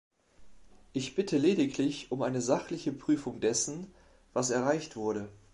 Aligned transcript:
Ich 0.93 1.13
bitte 1.13 1.37
lediglich 1.37 2.11
um 2.11 2.23
eine 2.23 2.41
sachliche 2.41 2.91
Prüfung 2.91 3.39
dessen, 3.39 3.93
was 4.33 4.49
erreicht 4.49 4.95
wurde. 4.95 5.29